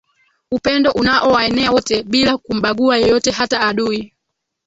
upendo 0.51 0.91
unaowaenea 0.91 1.71
wote 1.71 2.03
bila 2.03 2.37
kumbagua 2.37 2.97
yeyote 2.97 3.31
hata 3.31 3.61
adui 3.61 4.13